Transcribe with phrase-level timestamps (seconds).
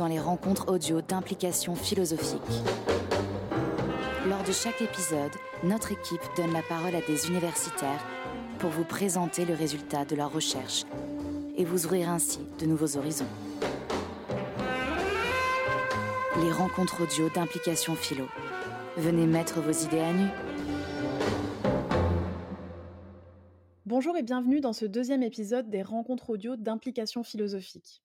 [0.00, 2.40] dans les rencontres audio d'implication philosophique.
[4.26, 8.02] Lors de chaque épisode, notre équipe donne la parole à des universitaires
[8.60, 10.84] pour vous présenter le résultat de leurs recherches
[11.54, 13.26] et vous ouvrir ainsi de nouveaux horizons.
[16.42, 18.24] Les rencontres audio d'implication philo.
[18.96, 20.28] Venez mettre vos idées à nu.
[23.84, 28.00] Bonjour et bienvenue dans ce deuxième épisode des rencontres audio d'implication philosophique.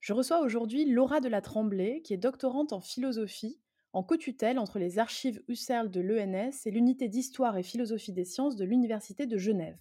[0.00, 3.60] Je reçois aujourd'hui Laura de la Tremblay, qui est doctorante en philosophie,
[3.92, 8.56] en co-tutelle entre les archives Husserl de l'ENS et l'unité d'histoire et philosophie des sciences
[8.56, 9.78] de l'Université de Genève.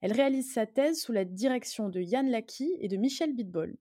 [0.00, 3.76] Elle réalise sa thèse sous la direction de Yann Lacki et de Michel Bitbol.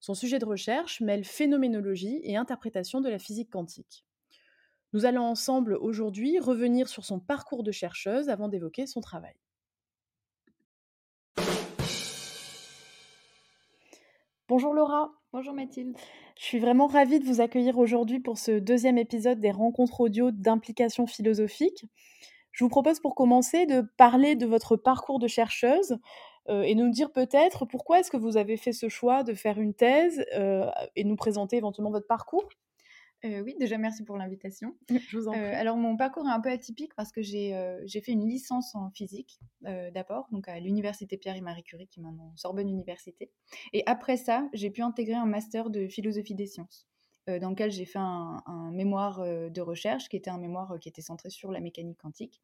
[0.00, 4.04] Son sujet de recherche mêle phénoménologie et interprétation de la physique quantique.
[4.92, 9.34] Nous allons ensemble aujourd'hui revenir sur son parcours de chercheuse avant d'évoquer son travail.
[14.58, 15.12] Bonjour Laura.
[15.32, 15.96] Bonjour Mathilde.
[16.36, 20.32] Je suis vraiment ravie de vous accueillir aujourd'hui pour ce deuxième épisode des rencontres audio
[20.32, 21.86] d'implication philosophique.
[22.50, 25.98] Je vous propose pour commencer de parler de votre parcours de chercheuse
[26.48, 29.60] euh, et nous dire peut-être pourquoi est-ce que vous avez fait ce choix de faire
[29.60, 32.48] une thèse euh, et nous présenter éventuellement votre parcours.
[33.24, 34.76] Euh, oui, déjà merci pour l'invitation.
[34.88, 35.40] Je vous en prie.
[35.40, 37.52] alors mon parcours est un peu atypique parce que j'ai
[38.00, 42.02] fait une licence en physique d'abord, donc à l'université Pierre et Marie Curie, qui est
[42.02, 43.30] maintenant Sorbonne Université.
[43.72, 46.86] Et après ça, j'ai pu intégrer un master de philosophie des sciences,
[47.26, 51.02] dans lequel j'ai fait un, un mémoire de recherche qui était un mémoire qui était
[51.02, 52.40] centré sur la mécanique quantique.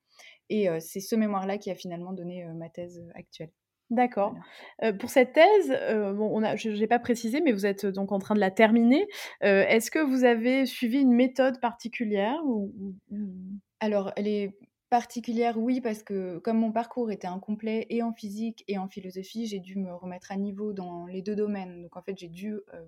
[0.49, 3.53] Et c'est ce mémoire-là qui a finalement donné ma thèse actuelle.
[3.95, 4.35] D'accord.
[4.99, 8.19] pour cette thèse, bon, on a, je n'ai pas précisé, mais vous êtes donc en
[8.19, 9.07] train de la terminer.
[9.41, 12.73] Est-ce que vous avez suivi une méthode particulière ou,
[13.81, 14.51] Alors, elle est
[14.95, 19.45] particulière, oui, parce que comme mon parcours était incomplet et en physique et en philosophie,
[19.45, 21.83] j'ai dû me remettre à niveau dans les deux domaines.
[21.83, 22.87] Donc, en fait, j'ai dû euh,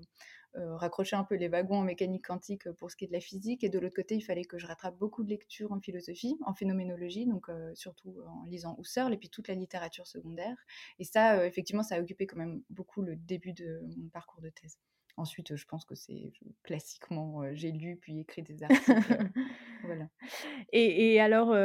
[0.76, 3.20] raccrocher un peu les wagons en mécanique quantique euh, pour ce qui est de la
[3.20, 3.64] physique.
[3.64, 6.54] Et de l'autre côté, il fallait que je rattrape beaucoup de lectures en philosophie, en
[6.54, 10.56] phénoménologie, donc euh, surtout en lisant Husserl et puis toute la littérature secondaire.
[10.98, 14.50] Et ça, effectivement, ça a occupé quand même beaucoup le début de mon parcours de
[14.50, 14.78] thèse.
[15.18, 16.30] Ensuite, je pense que c'est
[16.62, 18.82] classiquement, j'ai lu puis écrit des articles.
[19.84, 20.08] voilà.
[20.72, 21.56] Et, alors,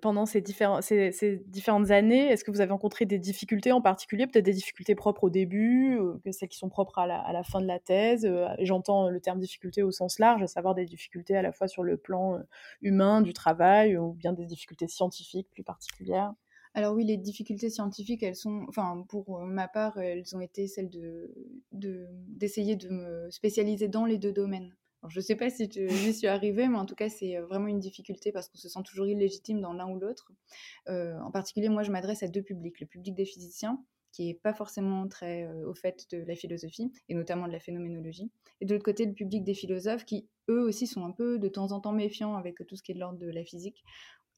[0.00, 4.28] pendant ces, différents, ces, différentes années, est-ce que vous avez rencontré des difficultés en particulier,
[4.28, 7.42] peut-être des difficultés propres au début, que celles qui sont propres à la, à la
[7.42, 11.36] fin de la thèse J'entends le terme difficulté au sens large, à savoir des difficultés
[11.36, 12.38] à la fois sur le plan
[12.80, 16.32] humain, du travail, ou bien des difficultés scientifiques plus particulières?
[16.76, 20.66] Alors oui, les difficultés scientifiques, elles sont, enfin pour euh, ma part, elles ont été
[20.66, 21.32] celles de
[21.70, 24.74] d'essayer de, me spécialiser dans les deux domaines.
[25.08, 27.68] je ne sais pas si j'y suis arrivée, mais en tout cas, c'est euh, vraiment
[27.68, 30.32] une difficulté parce qu'on se sent toujours illégitime dans l'un ou l'autre.
[30.88, 32.80] Euh, en particulier, moi, je m'adresse à deux publics.
[32.80, 33.80] Le public des physiciens,
[34.10, 38.30] qui n'est pas forcément très au fait de la philosophie, et notamment de la phénoménologie.
[38.60, 41.48] Et de l'autre côté, le public des philosophes, qui, eux aussi, sont un peu de
[41.48, 43.84] temps en temps méfiants avec tout ce qui est de l'ordre de la physique,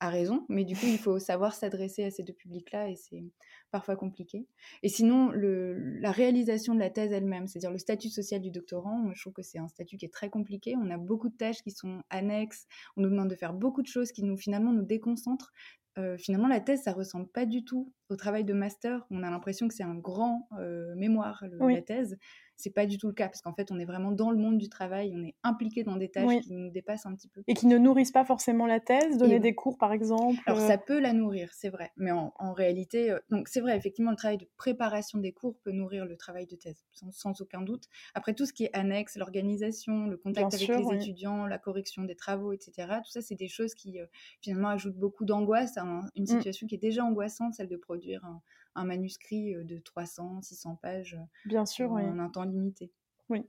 [0.01, 3.25] a raison, mais du coup, il faut savoir s'adresser à ces deux publics-là et c'est
[3.71, 4.47] parfois compliqué.
[4.83, 9.21] Et sinon, la réalisation de la thèse elle-même, c'est-à-dire le statut social du doctorant, je
[9.21, 10.75] trouve que c'est un statut qui est très compliqué.
[10.77, 13.87] On a beaucoup de tâches qui sont annexes, on nous demande de faire beaucoup de
[13.87, 15.53] choses qui nous finalement nous déconcentrent.
[15.99, 19.07] Euh, finalement, la thèse, ça ressemble pas du tout au travail de master.
[19.11, 22.17] On a l'impression que c'est un grand euh, mémoire, la thèse
[22.57, 24.59] c'est pas du tout le cas parce qu'en fait on est vraiment dans le monde
[24.59, 27.43] du travail, on est impliqué dans des tâches qui nous dépassent un petit peu.
[27.47, 30.41] Et qui ne nourrissent pas forcément la thèse, donner des cours par exemple.
[30.47, 34.11] Alors ça peut la nourrir, c'est vrai, mais en, réalité, euh, donc c'est vrai effectivement
[34.11, 37.85] le travail de préparation des cours peut nourrir le travail de thèse sans, aucun doute.
[38.15, 42.17] Après tout ce qui est annexe, l'organisation, le contact avec les étudiants, la correction des
[42.17, 42.89] travaux, etc.
[43.05, 44.07] Tout ça c'est des choses qui euh,
[44.41, 45.85] finalement ajoutent beaucoup d'angoisse à
[46.15, 46.27] une mmh.
[46.27, 48.43] situation qui est déjà angoissante, celle de produire un,
[48.75, 52.93] un manuscrit de 300, 600 pages Bien sûr, en un temps limité.
[53.29, 53.45] Oui.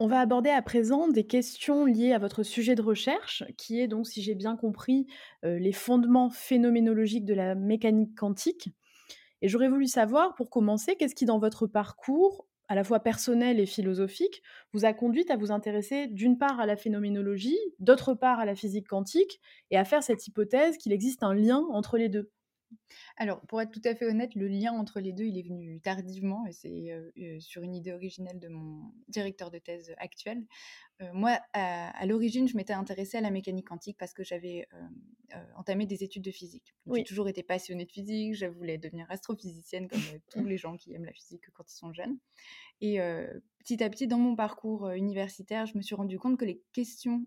[0.00, 3.86] On va aborder à présent des questions liées à votre sujet de recherche, qui est
[3.86, 5.06] donc, si j'ai bien compris,
[5.44, 8.74] les fondements phénoménologiques de la mécanique quantique.
[9.40, 13.60] Et j'aurais voulu savoir, pour commencer, qu'est-ce qui, dans votre parcours, à la fois personnel
[13.60, 14.42] et philosophique,
[14.72, 18.56] vous a conduit à vous intéresser d'une part à la phénoménologie, d'autre part à la
[18.56, 19.40] physique quantique,
[19.70, 22.32] et à faire cette hypothèse qu'il existe un lien entre les deux
[23.16, 25.80] alors, pour être tout à fait honnête, le lien entre les deux, il est venu
[25.80, 30.44] tardivement et c'est sur une idée originelle de mon directeur de thèse actuel.
[31.12, 34.66] moi, à, l'origine, je m'étais intéressée à la mécanique quantique parce que j'avais
[35.56, 36.74] entamé des études de physique.
[36.92, 40.94] J'ai toujours été passionnée de physique, je voulais devenir astrophysicienne comme tous les gens qui
[40.94, 42.18] aiment la physique quand ils sont jeunes.
[42.80, 42.98] Et
[43.58, 47.26] petit à petit, dans mon parcours universitaire, je me suis rendu compte que les questions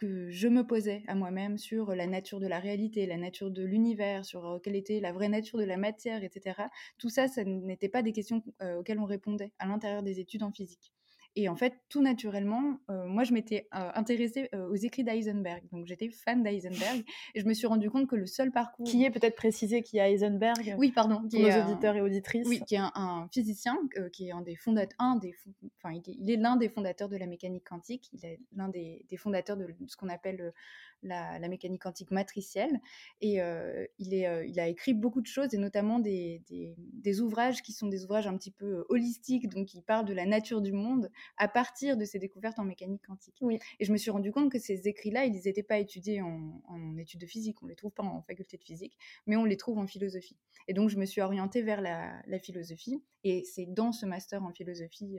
[0.00, 3.62] que je me posais à moi-même sur la nature de la réalité, la nature de
[3.64, 6.62] l'univers, sur quelle était la vraie nature de la matière, etc.
[6.98, 8.42] Tout ça, ça n'était pas des questions
[8.78, 10.92] auxquelles on répondait à l'intérieur des études en physique.
[11.36, 15.62] Et en fait, tout naturellement, euh, moi, je m'étais euh, intéressée euh, aux écrits d'Eisenberg.
[15.70, 17.04] Donc, j'étais fan d'Eisenberg.
[17.34, 18.84] Et je me suis rendu compte que le seul parcours.
[18.84, 21.22] Qui est peut-être précisé qui est Heisenberg Oui, pardon.
[21.28, 22.48] Qui pour nos auditeurs et auditrices.
[22.48, 23.76] Oui, qui est un, physicien,
[24.12, 24.96] qui est un des fondateurs.
[24.98, 25.34] Un des,
[25.76, 28.10] enfin, il est l'un des fondateurs de la mécanique quantique.
[28.12, 30.52] Il est l'un des, des, fondateurs de ce qu'on appelle
[31.02, 32.80] la, mécanique quantique matricielle.
[33.20, 37.20] Et euh, il, est, euh, il a écrit beaucoup de choses, et notamment des, des,
[37.20, 40.26] ouvrages qui sont des ouvrages un petit peu euh, holistiques, donc qui parlent de la
[40.26, 43.36] nature du monde à partir de ses découvertes en mécanique quantique.
[43.40, 43.58] Oui.
[43.78, 46.96] Et je me suis rendu compte que ces écrits-là, ils n'étaient pas étudiés en, en,
[46.96, 48.96] études de physique, on ne les trouve pas en faculté de physique,
[49.26, 50.36] mais on les trouve en philosophie.
[50.68, 54.42] Et donc je me suis orientée vers la, la philosophie, et c'est dans ce master
[54.42, 55.18] en philosophie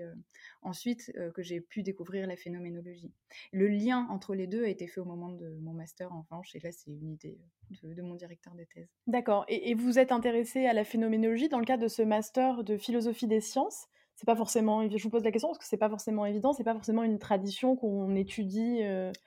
[0.62, 3.12] ensuite que j'ai pu découvrir la phénoménologie.
[3.52, 6.56] Le lien entre les deux a été fait au moment de mon master en revanche,
[6.56, 7.40] et là c'est une idée
[7.84, 8.90] de, mon directeur de thèse.
[9.08, 12.78] D'accord, et, vous êtes intéressé à la phénoménologie dans le cadre de ce master de
[12.78, 13.88] philosophie des sciences?
[14.16, 16.64] C'est pas forcément, je vous pose la question parce que c'est pas forcément évident, c'est
[16.64, 18.82] pas forcément une tradition qu'on étudie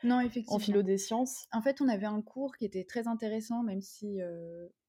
[0.05, 0.57] non, effectivement.
[0.57, 1.49] en philo des sciences?
[1.53, 4.21] En fait, on avait un cours qui était très intéressant, même si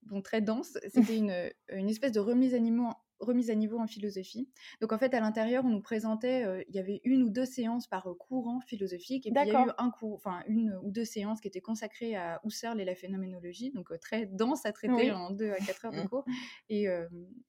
[0.04, 0.78] bon très dense.
[0.94, 2.84] C'était une, une espèce de remise à niveau
[3.26, 4.50] remise à niveau en philosophie.
[4.82, 7.46] Donc en fait, à l'intérieur, on nous présentait, euh, il y avait une ou deux
[7.46, 10.80] séances par euh, courant philosophique, et puis il y a eu un cours, enfin une
[10.84, 14.66] ou deux séances qui étaient consacrées à Husserl et la phénoménologie, donc euh, très dense
[14.66, 16.10] à traiter en deux à quatre heures de mmh.
[16.10, 16.26] cours.
[16.70, 16.88] Et,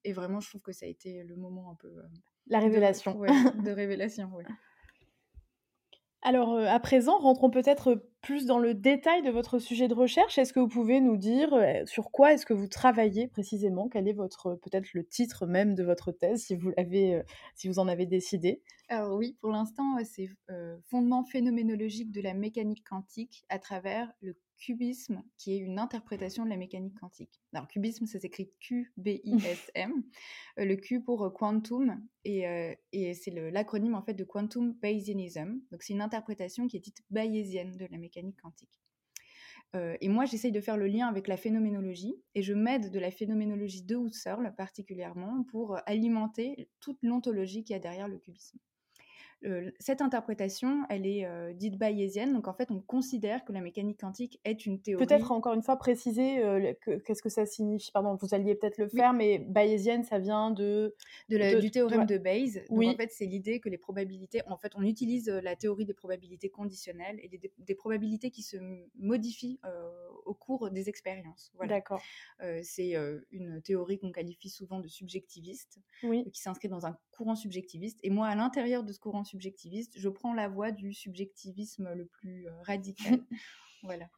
[0.04, 1.92] et, vraiment, je trouve que ça a été le moment un peu
[2.48, 4.44] la révélation, de, de révélation, oui.
[6.26, 10.36] Alors, euh, à présent, rentrons peut-être plus dans le détail de votre sujet de recherche.
[10.36, 13.88] Est-ce que vous pouvez nous dire euh, sur quoi est-ce que vous travaillez précisément?
[13.88, 17.22] Quel est votre peut-être le titre même de votre thèse, si vous l'avez, euh,
[17.54, 18.62] si vous en avez décidé?
[18.88, 20.28] Alors oui, pour l'instant, c'est
[20.90, 26.50] fondement phénoménologique de la mécanique quantique à travers le cubisme, qui est une interprétation de
[26.50, 27.40] la mécanique quantique.
[27.52, 29.92] Alors, cubisme, ça s'écrit Q-B-I-S-M.
[30.58, 34.72] Euh, le Q pour euh, quantum, et, euh, et c'est l'acronyme en fait de quantum
[34.72, 35.60] Bayesianism.
[35.70, 38.80] Donc, c'est une interprétation qui est dite bayésienne de la mécanique quantique.
[39.74, 43.10] et moi, j'essaye de faire le lien avec la phénoménologie, et je m'aide de la
[43.10, 48.58] phénoménologie de Husserl particulièrement pour alimenter toute l'ontologie qu'il y a derrière le cubisme
[49.78, 52.32] cette interprétation, elle est dite bayésienne.
[52.32, 55.06] Donc en fait, on considère que la mécanique quantique est une théorie.
[55.06, 56.42] Peut-être encore une fois préciser
[57.04, 57.90] qu'est-ce que ça signifie.
[57.92, 60.94] Pardon, vous alliez peut-être le faire, mais bayésienne, ça vient de,
[61.28, 62.64] de, du théorème de, Bayes.
[62.70, 64.40] Donc en fait, c'est l'idée que les probabilités.
[64.46, 68.56] En fait, on utilise la théorie des probabilités conditionnelles et des, probabilités qui se
[68.98, 69.60] modifient
[70.24, 71.52] au cours des expériences.
[71.54, 71.74] Voilà.
[71.74, 72.02] D'accord.
[72.62, 72.94] c'est
[73.30, 77.98] une théorie qu'on qualifie souvent de subjectiviste, qui s'inscrit dans un courant subjectiviste.
[78.02, 82.06] Et moi, à l'intérieur de ce courant subjectiviste, je prends la voie du subjectivisme le
[82.06, 83.20] plus euh, radical.
[83.82, 84.08] voilà.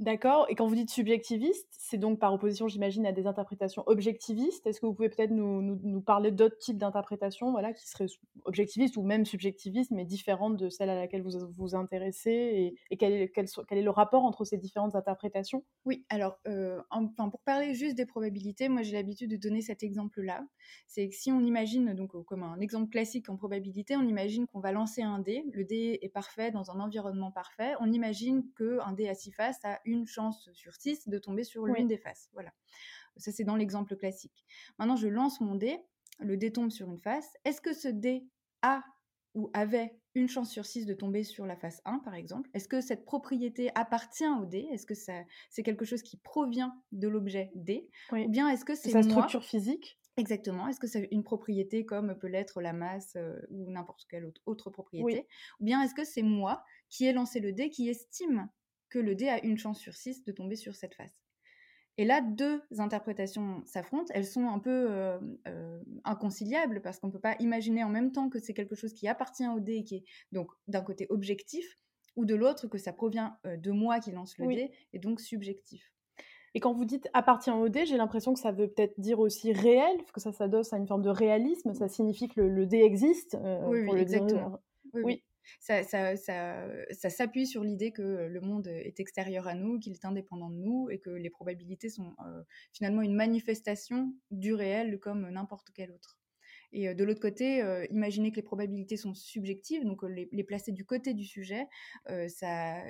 [0.00, 0.46] D'accord.
[0.48, 4.66] Et quand vous dites subjectiviste, c'est donc par opposition, j'imagine, à des interprétations objectivistes?
[4.66, 8.06] Est-ce que vous pouvez peut-être nous, nous, parler d'autres types d'interprétations voilà, qui seraient
[8.44, 13.12] objectivistes ou même subjectivistes, mais différentes de celles à laquelle vous vous intéressez Et, quel,
[13.12, 15.64] est, quel, est, le rapport entre ces différentes interprétations?
[15.84, 19.84] Oui, alors, euh, enfin, pour parler juste des probabilités, moi j'ai l'habitude de donner cet
[19.84, 20.44] exemple-là.
[20.88, 24.60] C'est que si on imagine, donc comme un exemple classique en probabilité, on imagine qu'on
[24.60, 25.44] va lancer un dé.
[25.52, 27.74] Le dé est parfait dans un environnement parfait.
[27.78, 31.66] On imagine qu'un dé à six faces a une chance sur six de tomber sur
[31.66, 32.28] l'une des faces.
[32.32, 32.52] Voilà.
[33.16, 34.44] Ça, c'est dans l'exemple classique.
[34.78, 35.78] Maintenant, je lance mon dé,
[36.18, 37.36] le dé tombe sur une face.
[37.44, 38.26] Est-ce que ce dé
[38.62, 38.82] a
[39.34, 42.48] ou avait une chance sur six de tomber sur la face 1, par exemple?
[42.54, 44.68] Est-ce que cette propriété appartient au dé?
[44.70, 48.90] Est-ce que c'est quelque chose qui provient de l'objet D Ou bien est-ce que c'est
[48.90, 49.98] sa structure physique?
[50.16, 50.68] Exactement.
[50.68, 54.40] Est-ce que c'est une propriété comme peut l'être la masse euh, ou n'importe quelle autre,
[54.46, 55.26] autre propriété?
[55.58, 58.48] Ou bien est-ce que c'est moi qui ai lancé le dé qui estime
[58.94, 61.20] que le dé a une chance sur six de tomber sur cette face.
[61.96, 64.12] Et là, deux interprétations s'affrontent.
[64.14, 68.12] Elles sont un peu euh, euh, inconciliables parce qu'on ne peut pas imaginer en même
[68.12, 71.06] temps que c'est quelque chose qui appartient au dé et qui est donc d'un côté
[71.10, 71.78] objectif,
[72.14, 75.20] ou de l'autre que ça provient euh, de moi qui lance le dé et donc
[75.20, 75.92] subjectif.
[76.54, 79.52] Et quand vous dites appartient au dé, j'ai l'impression que ça veut peut-être dire aussi
[79.52, 81.74] réel, que ça s'adosse à une forme de réalisme.
[81.74, 83.36] Ça signifie que le, dé existe.
[83.66, 84.60] oui, exactement.
[84.92, 85.24] oui,
[85.60, 90.04] ça, ça, ça, s'appuie sur l'idée que le monde est extérieur à nous, qu'il est
[90.04, 95.28] indépendant de nous et que les probabilités sont euh, finalement une manifestation du réel comme
[95.30, 96.18] n'importe quel autre.
[96.72, 100.44] Et euh, de l'autre côté, euh, imaginer que les probabilités sont subjectives, donc les, les
[100.44, 101.66] placer du côté du sujet,
[102.28, 102.82] ça,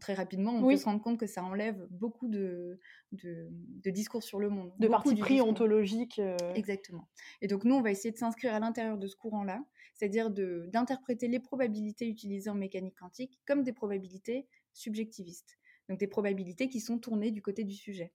[0.00, 2.78] très rapidement, on peut se rendre compte que ça enlève beaucoup de,
[3.12, 4.72] de, discours sur le monde.
[4.78, 6.20] De parti pris ontologique.
[6.54, 7.08] Exactement.
[7.40, 9.64] Et donc, nous, on va essayer de s'inscrire à l'intérieur de ce courant-là,
[10.02, 15.60] c'est-à-dire d'interpréter les probabilités utilisées en mécanique quantique comme des probabilités subjectivistes.
[15.88, 18.12] Donc des probabilités qui sont tournées du côté du sujet.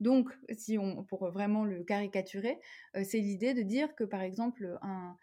[0.00, 2.58] Donc, si on, pour vraiment le caricaturer,
[2.96, 5.16] euh, c'est l'idée de dire que, par exemple, un,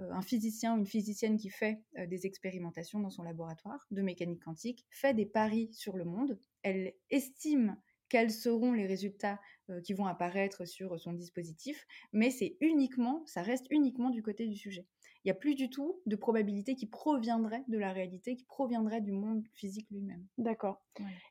[0.00, 4.42] euh, physicien ou une physicienne qui fait euh, des expérimentations dans son laboratoire de mécanique
[4.42, 6.40] quantique fait des paris sur le monde.
[6.64, 7.76] Elle estime
[8.08, 9.38] quels seront les résultats
[9.84, 14.56] qui vont apparaître sur son dispositif, mais c'est uniquement, ça reste uniquement du côté du
[14.56, 14.84] sujet.
[15.24, 19.02] Il n'y a plus du tout de probabilité qui proviendrait de la réalité, qui proviendrait
[19.02, 20.24] du monde physique lui-même.
[20.38, 20.82] D'accord.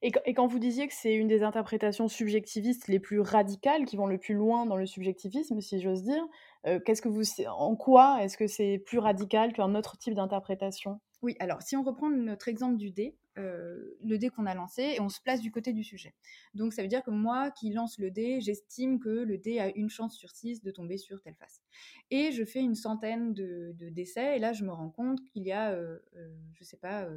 [0.02, 4.06] Et, quand vous disiez que c'est une des interprétations subjectivistes les plus radicales, qui vont
[4.06, 6.24] le plus loin dans le subjectivisme, si j'ose dire,
[6.68, 11.00] euh, qu'est-ce que vous, en quoi est-ce que c'est plus radical qu'un autre type d'interprétation?
[11.22, 14.84] Oui, alors si on reprend notre exemple du dé, euh, le dé qu'on a lancé
[14.96, 16.14] et on se place du côté du sujet.
[16.54, 19.76] Donc ça veut dire que moi qui lance le dé, j'estime que le dé a
[19.76, 21.62] une chance sur six de tomber sur telle face.
[22.12, 25.52] Et je fais une centaine de, décès et là je me rends compte qu'il y
[25.52, 27.10] a, euh, euh, je sais pas,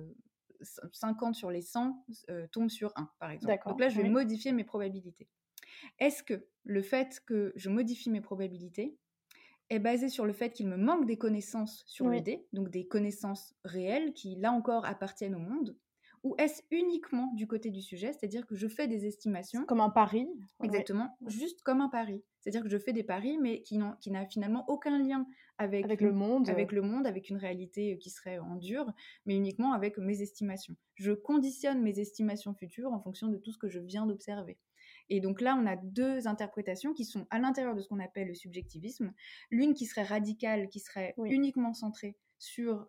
[0.92, 2.04] 50 sur les 100
[2.52, 3.58] tombent sur 1 par exemple.
[3.66, 5.28] Donc là je vais modifier mes probabilités.
[5.98, 8.96] Est-ce que le fait que je modifie mes probabilités
[9.72, 12.86] est basé sur le fait qu'il me manque des connaissances sur le dé, donc des
[12.86, 15.76] connaissances réelles qui, là encore, appartiennent au monde,
[16.22, 19.90] ou est-ce uniquement du côté du sujet, c'est-à-dire que je fais des estimations Comme un
[19.90, 20.28] pari?
[20.62, 22.22] Exactement, juste comme un pari.
[22.40, 25.26] C'est-à-dire que je fais des paris, mais qui n'a finalement aucun lien
[25.58, 26.48] avec, avec le monde.
[26.48, 28.92] Avec le monde, avec une réalité qui serait en dur,
[29.26, 30.74] mais uniquement avec mes estimations.
[30.94, 34.58] Je conditionne mes estimations futures en fonction de tout ce que je viens d'observer.
[35.08, 38.28] Et donc là, on a deux interprétations qui sont à l'intérieur de ce qu'on appelle
[38.28, 39.12] le subjectivisme.
[39.50, 42.86] L'une qui serait radicale, qui serait uniquement centrée sur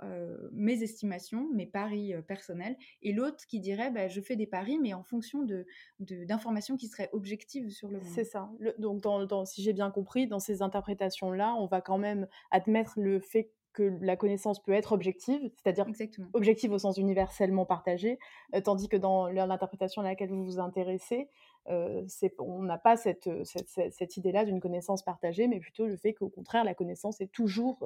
[0.52, 4.94] mes estimations, mes paris personnels, et l'autre qui dirait bah, je fais des paris, mais
[4.94, 5.66] en fonction de,
[6.00, 8.08] d'informations qui seraient objectives sur le monde.
[8.14, 8.50] C'est ça.
[8.80, 13.20] donc, dans, si j'ai bien compris, dans ces interprétations-là, on va quand même admettre le
[13.20, 15.86] fait que la connaissance peut être objective, c'est-à-dire
[16.34, 18.20] objective au sens universellement partagé,
[18.64, 21.28] tandis que dans l'interprétation à laquelle vous vous intéressez,
[21.68, 26.64] on n'a pas cette, cette, idée-là d'une connaissance partagée, mais plutôt le fait qu'au contraire,
[26.64, 27.80] la connaissance est toujours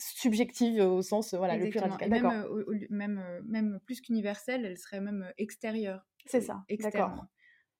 [0.00, 2.08] subjective au sens voilà, le plus radical.
[2.08, 6.06] même, euh, même, euh, même, plus qu'universelle, elle serait même euh, extérieure.
[6.26, 7.26] C'est ça, d'accord.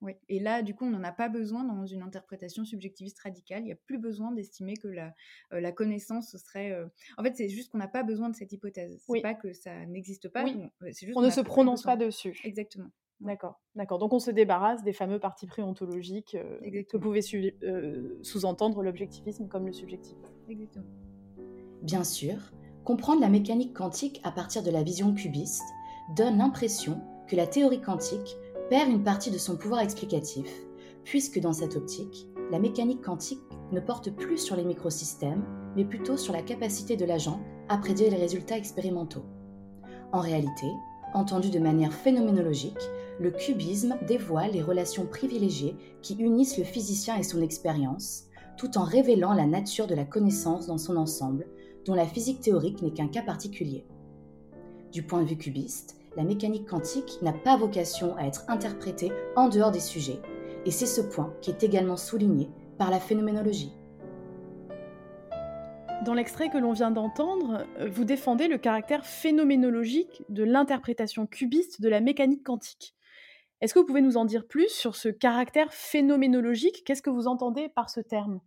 [0.02, 0.12] Oui.
[0.30, 3.60] Et là, du coup, on n'en a pas besoin dans une interprétation subjectiviste radicale.
[3.60, 5.12] Il n'y a plus besoin d'estimer que la,
[5.50, 6.74] la connaissance serait.
[7.18, 9.02] En fait, c'est juste qu'on n'a pas besoin de cette hypothèse.
[9.04, 9.20] C'est oui.
[9.20, 10.44] pas que ça n'existe pas.
[10.44, 10.56] Oui.
[10.86, 12.40] Juste on, ne se prononce pas dessus.
[12.44, 12.88] Exactement.
[13.20, 13.98] D'accord, d'accord.
[13.98, 16.34] Donc on se débarrasse des fameux partis pris ontologiques
[16.88, 20.32] que pouvait sous-entendre l'objectivisme comme le subjectivisme.
[20.48, 20.86] Exactement.
[21.82, 22.36] Bien sûr,
[22.84, 25.62] comprendre la mécanique quantique à partir de la vision cubiste
[26.14, 28.36] donne l'impression que la théorie quantique
[28.68, 30.46] perd une partie de son pouvoir explicatif,
[31.04, 33.40] puisque dans cette optique, la mécanique quantique
[33.72, 35.44] ne porte plus sur les microsystèmes,
[35.74, 39.24] mais plutôt sur la capacité de l'agent à prédire les résultats expérimentaux.
[40.12, 40.66] En réalité,
[41.14, 47.22] entendu de manière phénoménologique, le cubisme dévoile les relations privilégiées qui unissent le physicien et
[47.22, 48.24] son expérience,
[48.56, 51.46] tout en révélant la nature de la connaissance dans son ensemble,
[51.84, 53.84] dont la physique théorique n'est qu'un cas particulier.
[54.92, 59.48] Du point de vue cubiste, la mécanique quantique n'a pas vocation à être interprétée en
[59.48, 60.20] dehors des sujets,
[60.66, 63.72] et c'est ce point qui est également souligné par la phénoménologie.
[66.04, 71.90] Dans l'extrait que l'on vient d'entendre, vous défendez le caractère phénoménologique de l'interprétation cubiste de
[71.90, 72.94] la mécanique quantique.
[73.60, 76.82] Est-ce que vous pouvez nous en dire plus sur ce caractère phénoménologique?
[76.86, 78.40] Qu'est-ce que vous entendez par ce terme?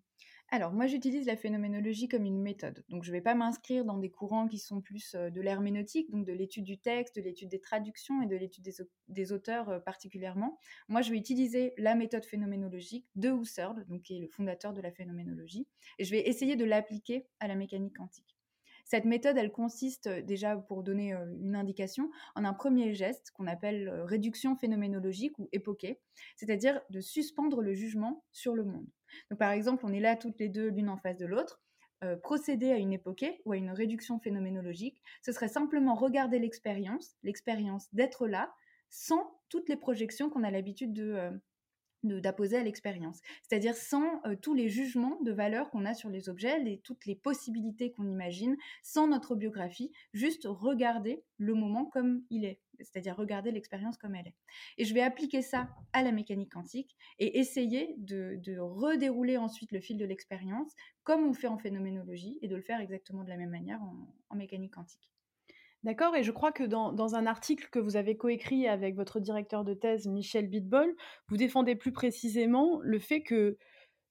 [0.54, 2.84] Alors, moi, j'utilise la phénoménologie comme une méthode.
[2.88, 6.28] Donc, je ne vais pas m'inscrire dans des courants qui sont plus de l'herméneutique, donc
[6.28, 8.64] de l'étude du texte, de l'étude des traductions et de l'étude
[9.08, 10.60] des, auteurs particulièrement.
[10.90, 14.82] Moi, je vais utiliser la méthode phénoménologique de Husserl, donc qui est le fondateur de
[14.82, 15.66] la phénoménologie,
[15.98, 18.38] et je vais essayer de l'appliquer à la mécanique quantique.
[18.86, 23.90] Cette méthode, elle consiste déjà, pour donner une indication, en un premier geste qu'on appelle
[24.06, 26.00] réduction phénoménologique ou époquée,
[26.36, 28.86] c'est-à-dire de suspendre le jugement sur le monde.
[29.38, 31.62] Par exemple, on est là toutes les deux, l'une en face de l'autre.
[32.04, 37.16] Euh, procéder à une époquée ou à une réduction phénoménologique, ce serait simplement regarder l'expérience,
[37.24, 38.54] l'expérience d'être là,
[38.90, 41.32] sans toutes les projections qu'on a l'habitude de, euh,
[42.04, 43.22] d'apposer à l'expérience.
[43.42, 47.06] C'est-à-dire sans euh, tous les jugements de valeur qu'on a sur les objets, et toutes
[47.06, 53.16] les possibilités qu'on imagine, sans notre biographie, juste regarder le moment comme il est, c'est-à-dire
[53.16, 54.36] regarder l'expérience comme elle est.
[54.78, 59.80] Et je vais appliquer ça à la mécanique quantique et essayer de, redérouler ensuite le
[59.80, 60.74] fil de l'expérience
[61.04, 63.82] comme on fait en phénoménologie et de le faire exactement de la même manière
[64.30, 65.14] en mécanique quantique.
[65.84, 69.66] D'accord, et je crois que dans, un article que vous avez coécrit avec votre directeur
[69.66, 70.96] de thèse, Michel Bitbol,
[71.28, 73.58] vous défendez plus précisément le fait que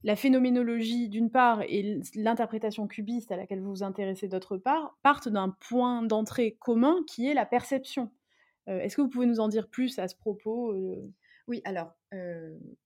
[0.02, 5.29] la phénoménologie, d'une part, et l'interprétation cubiste à laquelle vous vous intéressez d'autre part, partent
[5.29, 8.11] d'un point d'entrée commun qui est la perception.
[8.66, 10.75] Est-ce que vous pouvez nous en dire plus à ce propos
[11.49, 11.95] Oui, alors,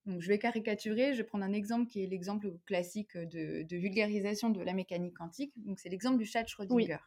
[0.06, 4.50] donc je vais caricaturer, je vais prendre un exemple qui est l'exemple classique de, vulgarisation
[4.50, 5.52] de la mécanique quantique.
[5.56, 6.98] Donc c'est l'exemple du chat de Schrödinger.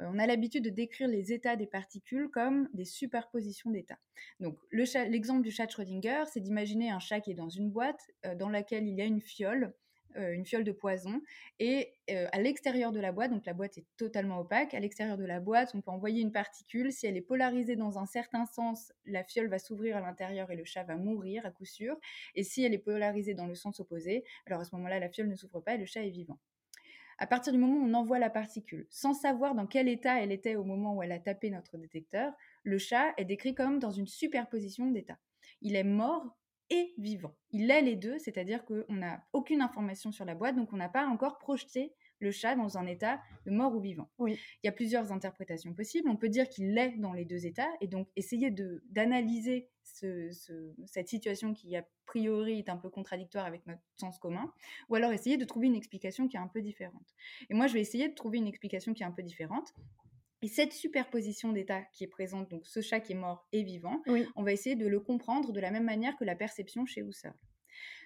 [0.00, 4.00] on a l'habitude de décrire les états des particules comme des superpositions d'états.
[4.40, 8.10] Donc l'exemple du chat de Schrödinger, c'est d'imaginer un chat qui est dans une boîte
[8.36, 9.74] dans laquelle il y a une fiole
[10.16, 11.20] euh, une fiole de poison.
[11.58, 15.16] Et euh, à l'extérieur de la boîte, donc la boîte est totalement opaque, à l'extérieur
[15.16, 16.92] de la boîte, on peut envoyer une particule.
[16.92, 20.56] Si elle est polarisée dans un certain sens, la fiole va s'ouvrir à l'intérieur et
[20.56, 21.96] le chat va mourir à coup sûr.
[22.34, 25.28] Et si elle est polarisée dans le sens opposé, alors à ce moment-là, la fiole
[25.28, 26.38] ne s'ouvre pas et le chat est vivant.
[27.18, 30.32] À partir du moment où on envoie la particule, sans savoir dans quel état elle
[30.32, 32.32] était au moment où elle a tapé notre détecteur,
[32.64, 35.18] le chat est décrit comme dans une superposition d'états.
[35.60, 36.36] Il est mort
[36.72, 37.34] et vivant.
[37.50, 40.88] Il est les deux, c'est-à-dire qu'on n'a aucune information sur la boîte, donc on n'a
[40.88, 44.08] pas encore projeté le chat dans un état de mort ou vivant.
[44.18, 44.38] Oui.
[44.62, 46.08] Il y a plusieurs interprétations possibles.
[46.08, 48.50] On peut dire qu'il est dans les deux états et donc essayer
[48.90, 54.52] d'analyser cette situation qui a priori est un peu contradictoire avec notre sens commun,
[54.88, 57.14] ou alors essayer de trouver une explication qui est un peu différente.
[57.50, 59.74] Et moi, je vais essayer de trouver une explication qui est un peu différente.
[60.42, 64.02] Et cette superposition d'états qui est présente, donc ce chat qui est mort et vivant,
[64.34, 67.34] on va essayer de le comprendre de la même manière que la perception chez Husserl.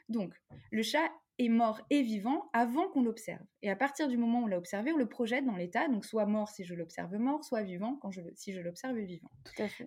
[0.08, 0.34] Donc,
[0.70, 3.44] le chat est mort et vivant avant qu'on l'observe.
[3.62, 6.04] Et à partir du moment où on l'a observé, on le projette dans l'état, donc
[6.04, 9.30] soit mort si je l'observe mort, soit vivant quand je, si je l'observe vivant.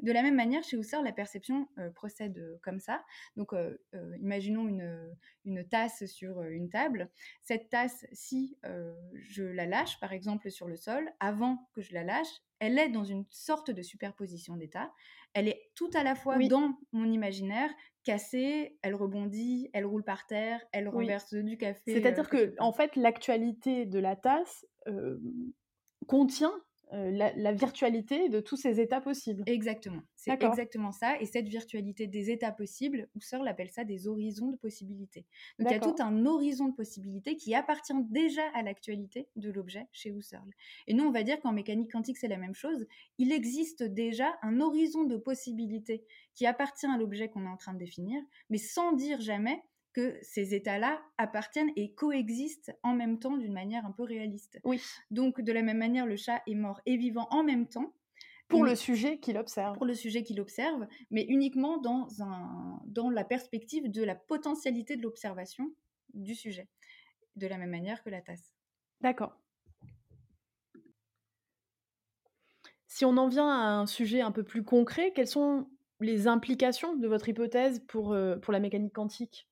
[0.01, 3.03] De la même manière, chez Husserl, la perception euh, procède euh, comme ça.
[3.35, 3.77] Donc, euh,
[4.19, 5.15] imaginons une,
[5.45, 7.09] une, tasse sur une table.
[7.41, 8.57] Cette tasse, si
[9.13, 12.89] je la lâche, par exemple, sur le sol, avant que je la lâche, elle est
[12.89, 14.91] dans une sorte de superposition d'état.
[15.33, 17.69] Elle est tout à la fois dans mon imaginaire,
[18.03, 21.93] cassée, elle rebondit, elle roule par terre, elle renverse du café.
[21.93, 24.65] C'est-à-dire euh, que, en fait, l'actualité de la tasse
[26.07, 26.53] contient
[26.91, 29.43] euh, la, virtualité de tous ces états possibles.
[29.45, 31.19] Exactement, c'est exactement ça.
[31.21, 35.25] Et cette virtualité des états possibles, Husserl appelle ça des horizons de possibilités.
[35.59, 39.51] Donc il y a tout un horizon de possibilités qui appartient déjà à l'actualité de
[39.51, 40.49] l'objet chez Husserl.
[40.87, 42.87] Et nous, on va dire qu'en mécanique quantique, c'est la même chose.
[43.19, 47.73] Il existe déjà un horizon de possibilités qui appartient à l'objet qu'on est en train
[47.73, 49.61] de définir, mais sans dire jamais
[49.93, 54.59] que ces états-là appartiennent et coexistent en même temps d'une manière un peu réaliste.
[54.63, 54.81] Oui.
[55.11, 57.93] Donc, de la même manière, le chat est mort et vivant en même temps.
[58.47, 59.75] Pour le sujet qu'il observe.
[59.75, 64.95] Pour le sujet qu'il observe, mais uniquement dans, un, dans la perspective de la potentialité
[64.95, 65.71] de l'observation
[66.13, 66.67] du sujet.
[67.35, 68.55] De la même manière que la tasse.
[69.01, 69.39] D'accord.
[72.87, 76.95] Si on en vient à un sujet un peu plus concret, quelles sont les implications
[76.95, 79.48] de votre hypothèse pour, euh, pour la mécanique quantique?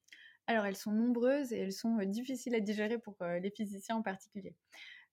[0.48, 4.56] Alors, elles sont nombreuses et elles sont difficiles à digérer pour les physiciens en particulier.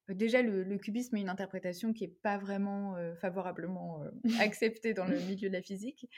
[0.08, 4.04] Déjà, le, cubisme est une interprétation qui n'est pas vraiment favorablement
[4.40, 6.08] acceptée dans le milieu de la physique.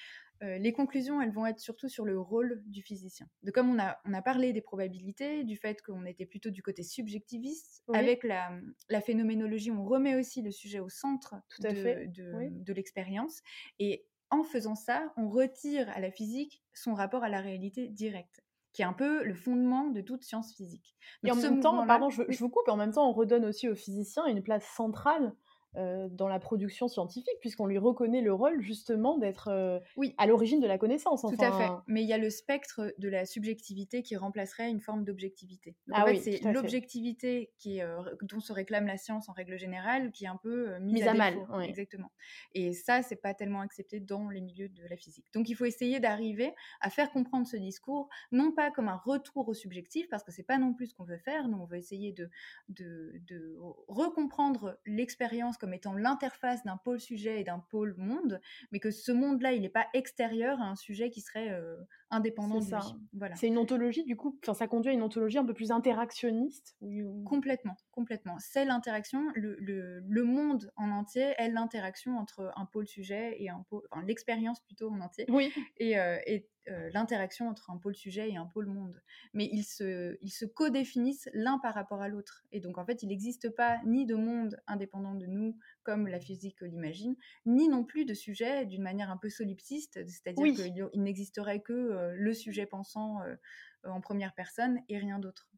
[0.41, 3.29] les conclusions, elles vont être surtout sur le rôle du physicien.
[3.43, 6.63] De comme on a, on a parlé des probabilités, du fait qu'on était plutôt du
[6.63, 8.51] côté subjectiviste, avec la,
[8.91, 12.07] la, phénoménologie, on remet aussi le sujet au centre Tout à de, fait.
[12.09, 13.41] de, de l'expérience.
[13.79, 18.43] Et en faisant ça, on retire à la physique son rapport à la réalité directe
[18.77, 20.95] qui est un peu le fondement de toute science physique.
[21.25, 23.71] et en même temps, pardon, je, je, vous coupe, en même temps, on redonne aussi
[23.71, 25.35] aux physiciens une place centrale
[26.11, 30.15] dans la production scientifique, puisqu'on lui reconnaît le rôle justement d'être euh, oui.
[30.19, 31.23] à l'origine de la connaissance.
[31.23, 31.69] Tout à fait.
[31.87, 35.77] Mais il y a le spectre de la subjectivité qui remplacerait une forme d'objectivité.
[35.93, 40.13] Ah en fait, c'est l'objectivité qui euh, dont se réclame la science en règle générale
[40.13, 41.47] qui est un peu mise, mise, à, mal.
[41.53, 41.65] Oui.
[41.65, 42.11] Exactement.
[42.55, 45.27] Et ça, c'est pas tellement accepté dans les milieux de la physique.
[45.35, 49.49] Donc il faut essayer d'arriver à faire comprendre ce discours, non pas comme un retour
[49.49, 51.49] au subjectif, parce que c'est pas non plus ce qu'on veut faire.
[51.49, 52.31] Nous, on veut essayer de,
[52.69, 53.57] de, de
[53.89, 58.41] recomprendre l'expérience comme étant l'interface d'un pôle sujet et d'un pôle monde,
[58.73, 61.77] mais que ce monde-là, il n'est pas extérieur à un sujet qui serait euh,
[62.11, 62.79] indépendant de ça.
[62.79, 63.01] lui.
[63.15, 63.35] Voilà.
[63.37, 66.77] C'est une ontologie, du coup, ça conduit à une ontologie un peu plus interactionniste
[67.25, 68.37] Complètement, complètement.
[68.39, 73.49] C'est l'interaction, le, le, le, monde en entier est l'interaction entre un pôle sujet et
[73.49, 75.53] un pôle, enfin l'expérience plutôt en entier, oui.
[75.79, 79.01] et, euh, et euh, l'interaction entre un pôle sujet et un pôle monde.
[79.35, 82.45] Mais ils se, ils se co-définissent l'un par rapport à l'autre.
[82.53, 86.19] Et donc, en fait, il n'existe pas ni de monde indépendant de nous, comme la
[86.19, 90.55] physique l'imagine, ni non plus de sujet d'une manière un peu solipsiste, c'est-à-dire oui.
[90.55, 93.37] qu'il n'existerait que euh, le sujet pensant euh,
[93.85, 95.51] en première personne et rien d'autre.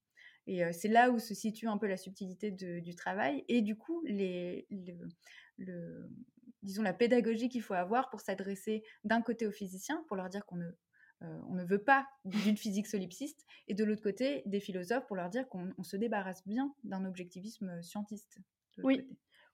[0.47, 3.77] Et c'est là où se situe un peu la subtilité de, du travail et du
[3.77, 4.95] coup, les, le,
[5.59, 6.11] le,
[6.63, 10.47] disons la pédagogie qu'il faut avoir pour s'adresser d'un côté aux physiciens, pour leur dire
[10.47, 10.71] qu'on ne
[11.23, 15.17] euh, on ne veut pas d'une physique solipsiste, et de l'autre côté, des philosophes pour
[15.17, 18.39] leur dire qu'on se débarrasse bien d'un objectivisme scientiste.
[18.83, 19.07] Oui.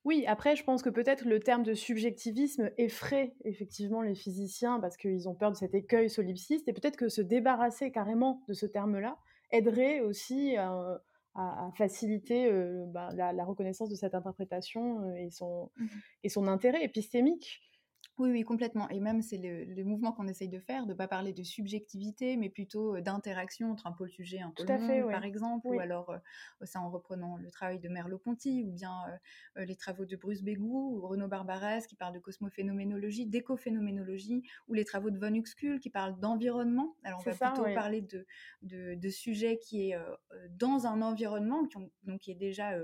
[0.05, 4.99] Oui, après, je pense que peut-être le terme de subjectivisme effraie effectivement les physiciens parce
[4.99, 8.67] qu'ils ont peur de cet écueil solipsiste et peut-être que se débarrasser carrément de ce
[8.67, 9.17] terme-là
[9.51, 11.01] aiderait aussi à,
[11.77, 15.87] faciliter euh, bah, la, reconnaissance de cette interprétation euh, et son, mmh
[16.23, 17.61] et son intérêt épistémique.
[18.17, 18.89] Oui, oui, complètement.
[18.91, 22.37] Et même, c'est le, mouvement qu'on essaye de faire, de ne pas parler de subjectivité,
[22.37, 26.15] mais plutôt d'interaction entre un pôle sujet et un pôle monde, par exemple, ou alors
[26.63, 28.93] ça en reprenant le travail de Merleau-Ponty, ou bien
[29.57, 34.85] les travaux de Bruce Begou, ou Renaud Barbaras qui parle de cosmophénoménologie, d'écophénoménologie, ou les
[34.85, 36.95] travaux de Von Uxküll qui parlent d'environnement.
[37.03, 38.25] Alors, on va plutôt parler de,
[38.63, 39.99] de, sujets qui est
[40.51, 42.79] dans un environnement, qui donc qui est déjà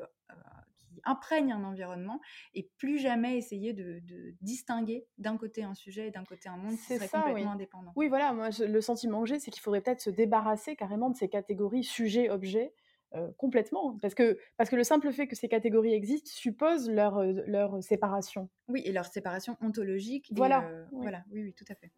[1.01, 2.21] qui imprègne un environnement
[2.55, 4.03] et plus jamais essayer de,
[4.41, 7.93] distinguer d'un côté un sujet et d'un côté un monde qui serait complètement indépendant.
[7.97, 11.17] Oui, voilà, moi le sentiment que j'ai, c'est qu'il faudrait peut-être se débarrasser carrément de
[11.17, 12.73] ces catégories sujet-objet.
[13.17, 17.19] Euh, complètement, parce que, parce que le simple fait que ces catégories existent suppose leur,
[17.19, 18.49] euh, leur séparation.
[18.69, 20.31] Oui, et leur séparation ontologique.
[20.31, 20.63] Voilà.
[20.69, 21.91] Euh, voilà, oui, oui, tout à fait.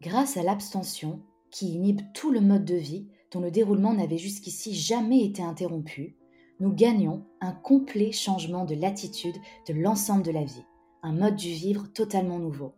[0.00, 4.74] Grâce à l'abstention, qui inhibe tout le mode de vie, dont le déroulement n'avait jusqu'ici
[4.74, 6.16] jamais été interrompu,
[6.58, 9.36] nous gagnons un complet changement de l'attitude
[9.68, 10.64] de l'ensemble de la vie,
[11.02, 12.72] un mode du vivre totalement nouveau.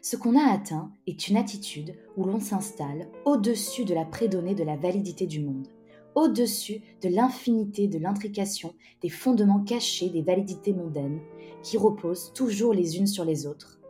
[0.00, 4.62] Ce qu'on a atteint est une attitude où l'on s'installe au-dessus de la prédonnée de
[4.62, 5.66] la validité du monde,
[6.14, 11.20] au-dessus de l'infinité de l'intrication des fondements cachés des validités mondaines,
[11.64, 13.80] qui reposent toujours les unes sur les autres,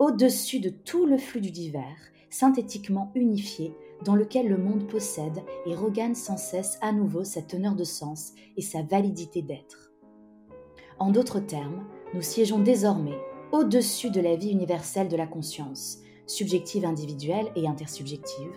[0.00, 3.72] au-dessus de tout le flux du divers, synthétiquement unifié
[4.04, 8.32] dans lequel le monde possède et regagne sans cesse à nouveau sa teneur de sens
[8.56, 9.92] et sa validité d'être.
[10.98, 11.84] En d'autres termes,
[12.14, 13.18] nous siégeons désormais
[13.52, 18.52] au-dessus de la vie universelle de la conscience, subjective individuelle et intersubjective,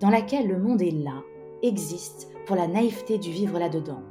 [0.00, 1.22] dans laquelle le monde est là,
[1.62, 4.02] existe pour la naïveté du vivre là-dedans,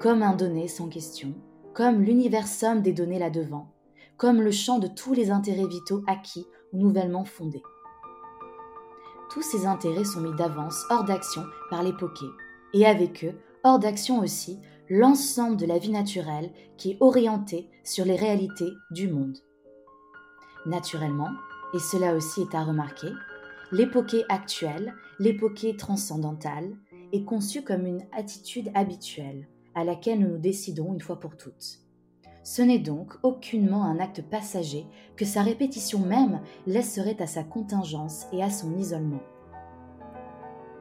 [0.00, 1.34] comme un donné sans question,
[1.74, 3.68] comme l'univers somme des données là-devant,
[4.16, 7.62] comme le champ de tous les intérêts vitaux acquis ou nouvellement fondés
[9.34, 12.22] tous ces intérêts sont mis d'avance hors d'action par l'époque,
[12.72, 18.04] et avec eux, hors d'action aussi, l'ensemble de la vie naturelle qui est orientée sur
[18.04, 19.36] les réalités du monde.
[20.66, 21.30] Naturellement,
[21.74, 23.08] et cela aussi est à remarquer,
[23.72, 26.76] l'époque actuelle, l'époque transcendantale,
[27.12, 31.83] est conçue comme une attitude habituelle à laquelle nous nous décidons une fois pour toutes.
[32.44, 34.84] Ce n'est donc aucunement un acte passager
[35.16, 39.22] que sa répétition même laisserait à sa contingence et à son isolement.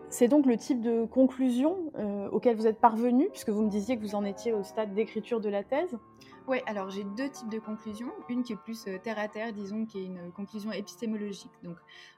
[0.09, 3.95] C'est donc le type de conclusion euh, auquel vous êtes parvenu, puisque vous me disiez
[3.97, 5.97] que vous en étiez au stade d'écriture de la thèse?
[6.49, 8.11] Oui, alors j'ai deux types de conclusions.
[8.27, 11.53] Une qui est plus euh, terre à terre, disons, qui est une conclusion épistémologique.
[11.63, 11.77] Donc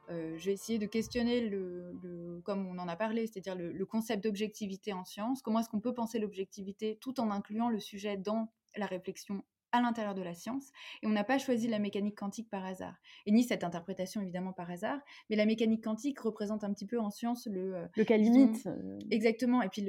[0.10, 3.86] euh, je vais essayer de questionner, le, comme on en a parlé, c'est-à-dire le, le
[3.86, 5.44] concept d'objectivité en science.
[5.44, 9.44] Comment est-ce qu'on peut penser l'objectivité tout en incluant le sujet dans la réflexion
[9.76, 10.72] à l'intérieur de la science.
[11.02, 12.96] Et on n'a pas choisi la mécanique quantique par hasard.
[13.26, 15.00] Et ni cette interprétation, évidemment, par hasard.
[15.30, 17.76] Mais la mécanique quantique représente un petit peu en science le...
[17.76, 18.68] Euh, le cas limite.
[19.12, 19.62] Exactement.
[19.62, 19.86] Et puis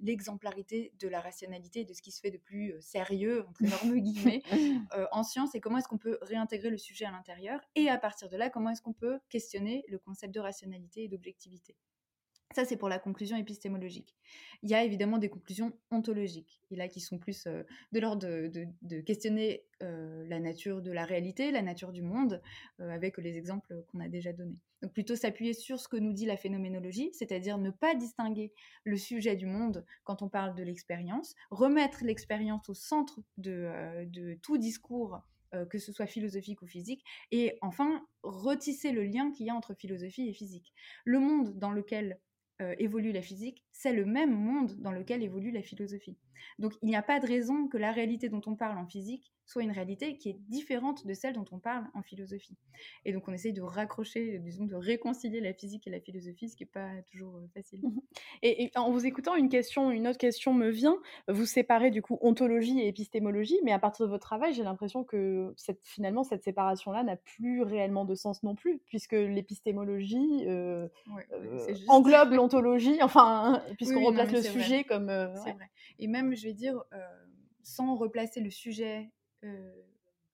[0.00, 3.98] l'exemplarité de la rationalité, de ce qui se fait de plus euh, sérieux, entre énormes
[3.98, 4.42] guillemets,
[4.96, 5.54] euh, en science.
[5.54, 7.60] Et comment est-ce qu'on peut réintégrer le sujet à l'intérieur.
[7.74, 11.08] Et à partir de là, comment est-ce qu'on peut questionner le concept de rationalité et
[11.08, 11.76] d'objectivité.
[12.54, 14.14] Ça, c'est pour la conclusion épistémologique.
[14.62, 16.60] Il y a évidemment des conclusions ontologiques,
[16.90, 17.62] qui sont plus euh,
[17.92, 22.40] de l'ordre de, questionner euh, la nature de la réalité, la nature du monde,
[22.80, 24.58] euh, avec les exemples qu'on a déjà donnés.
[24.82, 28.52] Donc plutôt s'appuyer sur ce que nous dit la phénoménologie, c'est-à-dire ne pas distinguer
[28.84, 34.58] le sujet du monde quand on parle de l'expérience, remettre l'expérience au centre de tout
[34.58, 35.22] discours
[35.68, 39.74] que ce soit philosophique ou physique, et enfin retisser le lien qu'il y a entre
[39.74, 40.72] philosophie et physique.
[41.04, 42.18] Le monde dans lequel
[42.78, 46.16] évolue la physique, c'est le même monde dans lequel évolue la philosophie.
[46.58, 49.32] Donc il n'y a pas de raison que la réalité dont on parle en physique
[49.44, 52.56] soit une réalité qui est différente de celle dont on parle en philosophie.
[53.04, 56.56] Et donc on essaye de raccrocher, disons, de réconcilier la physique et la philosophie, ce
[56.56, 57.80] qui n'est pas toujours euh, facile.
[57.82, 58.00] Mmh
[58.42, 60.98] et, en vous écoutant, une question, une autre question me vient.
[61.28, 65.04] Vous séparez du coup ontologie et épistémologie, mais à partir de votre travail, j'ai l'impression
[65.04, 70.88] que cette, finalement cette séparation-là n'a plus réellement de sens non plus, puisque l'épistémologie euh,
[71.32, 75.08] euh, englobe l'ontologie, enfin, puisqu'on replace le sujet comme.
[75.44, 75.70] c'est vrai.
[75.98, 76.82] Et même, je vais dire,
[77.62, 79.10] sans replacer le sujet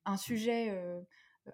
[0.04, 0.74] un sujet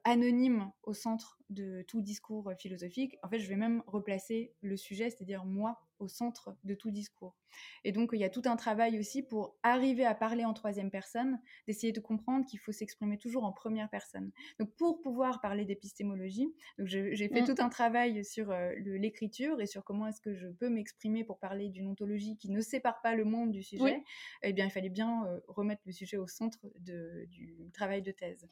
[0.05, 3.17] anonyme au centre de tout discours philosophique.
[3.23, 7.37] En fait, je vais même replacer le sujet, c'est-à-dire moi au centre de tout discours.
[7.85, 10.91] Et donc, il y a tout un travail aussi pour arriver à parler en troisième
[10.91, 14.33] personne, d'essayer de comprendre qu'il faut s'exprimer toujours en première personne.
[14.59, 17.47] Donc, pour pouvoir parler d'épistémologie, j'ai fait mmh.
[17.47, 21.39] tout un travail sur euh, l'écriture et sur comment est-ce que je peux m'exprimer pour
[21.39, 24.03] parler d'une ontologie qui ne sépare pas le monde du sujet.
[24.43, 28.13] Eh bien, il fallait bien euh, remettre le sujet au centre de, du travail de
[28.13, 28.49] thèse.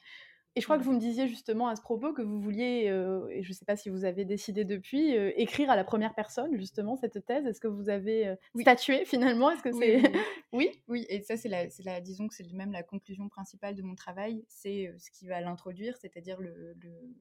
[0.55, 3.27] Et je crois que vous me disiez justement à ce propos que vous vouliez, euh,
[3.29, 6.13] et je ne sais pas si vous avez décidé depuis, euh, écrire à la première
[6.13, 7.47] personne justement cette thèse.
[7.47, 9.49] Est-ce que vous avez euh, statué finalement?
[9.49, 10.01] Est-ce que c'est
[10.53, 13.81] oui, oui, Et ça c'est la, la, disons que c'est même la conclusion principale de
[13.81, 16.37] mon travail, c'est ce qui va l'introduire, c'est-à-dire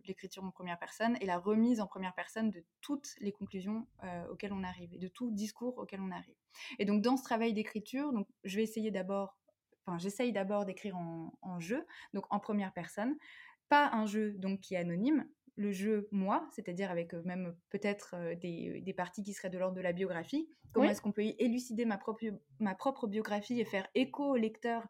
[0.05, 3.87] l'écriture en première personne et la remise en première personne de toutes les conclusions
[4.31, 6.35] auxquelles on arrive et de tout discours auquel on arrive.
[6.79, 9.39] Et donc dans ce travail d'écriture, donc je vais essayer d'abord
[9.87, 13.17] enfin, j'essaye d'abord d'écrire en, jeu, donc en première personne,
[13.69, 18.15] pas un jeu donc qui est anonyme, le jeu moi, c'est-à-dire avec euh, même peut-être
[18.17, 20.49] euh, des, des, parties qui seraient de l'ordre de la biographie.
[20.73, 22.25] Comment est-ce qu'on peut élucider ma propre,
[22.59, 24.87] ma propre biographie et faire écho au lecteur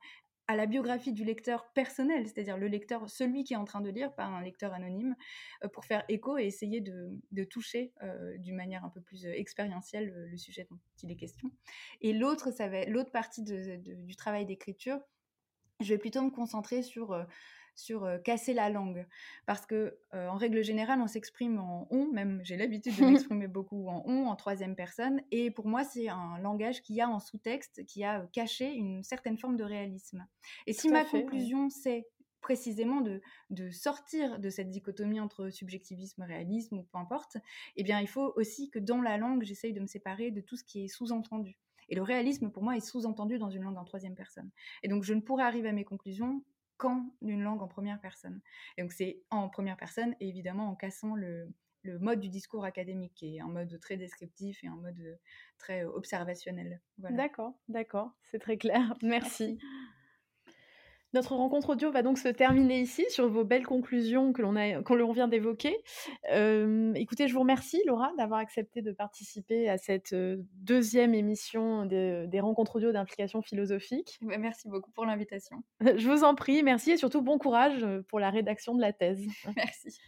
[0.56, 4.14] la biographie du lecteur personnel, c'est-à-dire le lecteur, celui qui est en train de lire,
[4.14, 5.16] pas un lecteur anonyme,
[5.64, 9.32] euh, pour faire écho et essayer de, toucher euh, d'une manière un peu plus euh,
[9.32, 11.50] expérientielle le sujet dont il est question.
[12.00, 12.50] Et l'autre,
[12.88, 15.00] l'autre partie du travail d'écriture.
[15.80, 17.26] Je vais plutôt me concentrer sur
[17.74, 19.06] sur casser la langue.
[19.46, 23.88] Parce que, en règle générale, on s'exprime en on, même j'ai l'habitude de m'exprimer beaucoup
[23.88, 25.20] en on, en troisième personne.
[25.30, 29.38] Et pour moi, c'est un langage qui a en sous-texte, qui a caché une certaine
[29.38, 30.26] forme de réalisme.
[30.66, 32.06] Et si ma conclusion, c'est
[32.42, 37.38] précisément de, de, sortir de cette dichotomie entre subjectivisme, réalisme ou peu importe,
[37.76, 40.56] eh bien, il faut aussi que dans la langue, j'essaye de me séparer de tout
[40.56, 41.58] ce qui est sous-entendu.
[41.88, 44.50] Et le réalisme, pour moi, est sous-entendu dans une langue en troisième personne.
[44.82, 46.42] Et donc, je ne pourrais arriver à mes conclusions
[47.20, 48.40] d'une langue en première personne.
[48.76, 51.48] Et donc c'est en première personne, et évidemment en cassant le,
[51.84, 55.18] mode du discours académique, qui est un mode très descriptif et un mode
[55.58, 56.80] très observationnel.
[56.98, 58.94] D'accord, d'accord, c'est très clair.
[59.02, 59.58] Merci.
[61.14, 65.28] Notre rencontre audio va donc se terminer ici sur vos belles conclusions que l'on vient
[65.28, 65.76] d'évoquer.
[66.32, 71.84] Euh, écoutez, je vous remercie Laura d'avoir accepté de participer à cette euh, deuxième émission
[71.84, 74.18] des rencontres audio d'implication philosophique.
[74.22, 75.62] Merci beaucoup pour l'invitation.
[75.96, 79.22] Je vous en prie, merci et surtout bon courage pour la rédaction de la thèse.
[79.56, 79.98] Merci.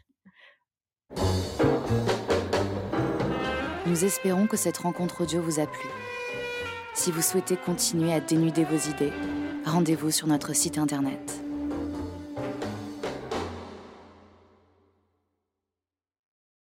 [3.87, 5.89] Nous espérons que cette rencontre audio vous a plu.
[6.95, 9.13] Si vous souhaitez continuer à dénuder vos idées,
[9.65, 11.44] rendez-vous sur notre site internet